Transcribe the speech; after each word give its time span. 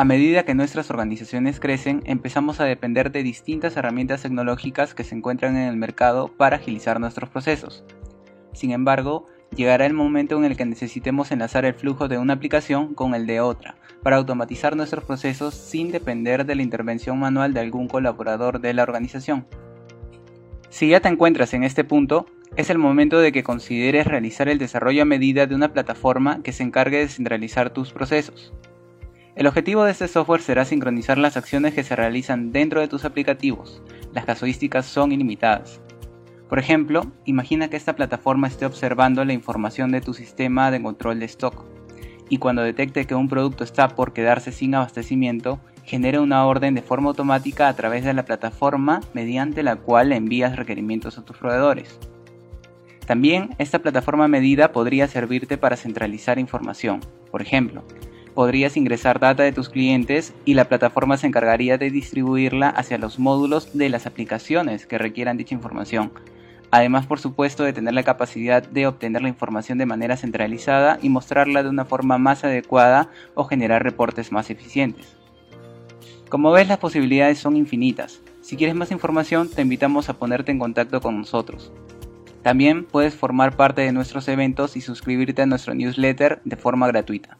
A 0.00 0.04
medida 0.06 0.46
que 0.46 0.54
nuestras 0.54 0.88
organizaciones 0.88 1.60
crecen, 1.60 2.02
empezamos 2.06 2.58
a 2.58 2.64
depender 2.64 3.12
de 3.12 3.22
distintas 3.22 3.76
herramientas 3.76 4.22
tecnológicas 4.22 4.94
que 4.94 5.04
se 5.04 5.14
encuentran 5.14 5.58
en 5.58 5.68
el 5.68 5.76
mercado 5.76 6.28
para 6.28 6.56
agilizar 6.56 6.98
nuestros 6.98 7.28
procesos. 7.28 7.84
Sin 8.54 8.70
embargo, 8.70 9.26
llegará 9.54 9.84
el 9.84 9.92
momento 9.92 10.38
en 10.38 10.46
el 10.46 10.56
que 10.56 10.64
necesitemos 10.64 11.32
enlazar 11.32 11.66
el 11.66 11.74
flujo 11.74 12.08
de 12.08 12.16
una 12.16 12.32
aplicación 12.32 12.94
con 12.94 13.14
el 13.14 13.26
de 13.26 13.42
otra, 13.42 13.76
para 14.02 14.16
automatizar 14.16 14.74
nuestros 14.74 15.04
procesos 15.04 15.54
sin 15.54 15.92
depender 15.92 16.46
de 16.46 16.54
la 16.54 16.62
intervención 16.62 17.18
manual 17.18 17.52
de 17.52 17.60
algún 17.60 17.86
colaborador 17.86 18.62
de 18.62 18.72
la 18.72 18.84
organización. 18.84 19.46
Si 20.70 20.88
ya 20.88 21.00
te 21.00 21.10
encuentras 21.10 21.52
en 21.52 21.62
este 21.62 21.84
punto, 21.84 22.24
es 22.56 22.70
el 22.70 22.78
momento 22.78 23.20
de 23.20 23.32
que 23.32 23.42
consideres 23.42 24.06
realizar 24.06 24.48
el 24.48 24.56
desarrollo 24.56 25.02
a 25.02 25.04
medida 25.04 25.46
de 25.46 25.54
una 25.54 25.74
plataforma 25.74 26.42
que 26.42 26.52
se 26.52 26.62
encargue 26.62 27.00
de 27.00 27.08
centralizar 27.08 27.68
tus 27.68 27.92
procesos. 27.92 28.54
El 29.40 29.46
objetivo 29.46 29.84
de 29.84 29.92
este 29.92 30.06
software 30.06 30.42
será 30.42 30.66
sincronizar 30.66 31.16
las 31.16 31.38
acciones 31.38 31.72
que 31.72 31.82
se 31.82 31.96
realizan 31.96 32.52
dentro 32.52 32.82
de 32.82 32.88
tus 32.88 33.06
aplicativos. 33.06 33.80
Las 34.12 34.26
casuísticas 34.26 34.84
son 34.84 35.12
ilimitadas. 35.12 35.80
Por 36.50 36.58
ejemplo, 36.58 37.06
imagina 37.24 37.70
que 37.70 37.78
esta 37.78 37.96
plataforma 37.96 38.48
esté 38.48 38.66
observando 38.66 39.24
la 39.24 39.32
información 39.32 39.92
de 39.92 40.02
tu 40.02 40.12
sistema 40.12 40.70
de 40.70 40.82
control 40.82 41.20
de 41.20 41.24
stock 41.24 41.64
y 42.28 42.36
cuando 42.36 42.60
detecte 42.60 43.06
que 43.06 43.14
un 43.14 43.30
producto 43.30 43.64
está 43.64 43.88
por 43.88 44.12
quedarse 44.12 44.52
sin 44.52 44.74
abastecimiento, 44.74 45.58
genere 45.84 46.18
una 46.18 46.44
orden 46.44 46.74
de 46.74 46.82
forma 46.82 47.08
automática 47.08 47.68
a 47.68 47.74
través 47.74 48.04
de 48.04 48.12
la 48.12 48.26
plataforma 48.26 49.00
mediante 49.14 49.62
la 49.62 49.76
cual 49.76 50.12
envías 50.12 50.56
requerimientos 50.56 51.16
a 51.16 51.24
tus 51.24 51.38
proveedores. 51.38 51.98
También 53.06 53.56
esta 53.56 53.78
plataforma 53.78 54.28
medida 54.28 54.70
podría 54.70 55.08
servirte 55.08 55.56
para 55.56 55.76
centralizar 55.76 56.38
información. 56.38 57.00
Por 57.30 57.40
ejemplo, 57.40 57.82
podrías 58.40 58.78
ingresar 58.78 59.20
data 59.20 59.42
de 59.42 59.52
tus 59.52 59.68
clientes 59.68 60.32
y 60.46 60.54
la 60.54 60.64
plataforma 60.64 61.18
se 61.18 61.26
encargaría 61.26 61.76
de 61.76 61.90
distribuirla 61.90 62.70
hacia 62.70 62.96
los 62.96 63.18
módulos 63.18 63.76
de 63.76 63.90
las 63.90 64.06
aplicaciones 64.06 64.86
que 64.86 64.96
requieran 64.96 65.36
dicha 65.36 65.54
información. 65.54 66.10
Además, 66.70 67.04
por 67.04 67.20
supuesto, 67.20 67.64
de 67.64 67.74
tener 67.74 67.92
la 67.92 68.02
capacidad 68.02 68.62
de 68.62 68.86
obtener 68.86 69.20
la 69.20 69.28
información 69.28 69.76
de 69.76 69.84
manera 69.84 70.16
centralizada 70.16 70.98
y 71.02 71.10
mostrarla 71.10 71.62
de 71.62 71.68
una 71.68 71.84
forma 71.84 72.16
más 72.16 72.42
adecuada 72.42 73.10
o 73.34 73.44
generar 73.44 73.82
reportes 73.82 74.32
más 74.32 74.48
eficientes. 74.48 75.18
Como 76.30 76.50
ves, 76.50 76.66
las 76.66 76.78
posibilidades 76.78 77.38
son 77.38 77.58
infinitas. 77.58 78.22
Si 78.40 78.56
quieres 78.56 78.74
más 78.74 78.90
información, 78.90 79.50
te 79.50 79.60
invitamos 79.60 80.08
a 80.08 80.14
ponerte 80.14 80.50
en 80.50 80.60
contacto 80.60 81.02
con 81.02 81.18
nosotros. 81.18 81.72
También 82.42 82.86
puedes 82.86 83.14
formar 83.14 83.54
parte 83.54 83.82
de 83.82 83.92
nuestros 83.92 84.28
eventos 84.28 84.78
y 84.78 84.80
suscribirte 84.80 85.42
a 85.42 85.46
nuestro 85.46 85.74
newsletter 85.74 86.40
de 86.46 86.56
forma 86.56 86.86
gratuita. 86.86 87.36